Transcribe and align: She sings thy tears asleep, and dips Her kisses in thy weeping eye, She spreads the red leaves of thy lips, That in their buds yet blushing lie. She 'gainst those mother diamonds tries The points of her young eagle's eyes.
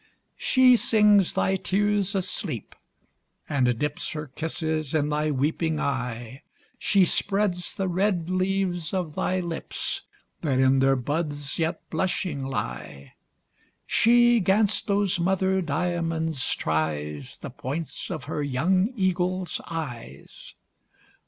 She 0.39 0.77
sings 0.77 1.33
thy 1.33 1.57
tears 1.57 2.15
asleep, 2.15 2.73
and 3.47 3.77
dips 3.77 4.13
Her 4.13 4.25
kisses 4.25 4.95
in 4.95 5.09
thy 5.09 5.29
weeping 5.29 5.79
eye, 5.79 6.41
She 6.79 7.05
spreads 7.05 7.75
the 7.75 7.87
red 7.87 8.27
leaves 8.27 8.95
of 8.95 9.13
thy 9.13 9.39
lips, 9.41 10.01
That 10.41 10.57
in 10.59 10.79
their 10.79 10.95
buds 10.95 11.59
yet 11.59 11.87
blushing 11.91 12.41
lie. 12.41 13.13
She 13.85 14.39
'gainst 14.39 14.87
those 14.87 15.19
mother 15.19 15.61
diamonds 15.61 16.55
tries 16.55 17.37
The 17.37 17.51
points 17.51 18.09
of 18.09 18.23
her 18.23 18.41
young 18.41 18.91
eagle's 18.95 19.61
eyes. 19.67 20.55